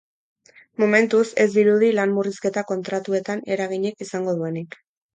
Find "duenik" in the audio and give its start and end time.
4.43-4.85